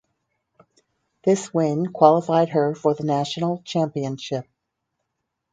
This 1.23 1.53
win 1.53 1.93
qualified 1.93 2.49
her 2.49 2.73
for 2.73 2.95
the 2.95 3.03
national 3.03 3.61
championship. 3.63 4.47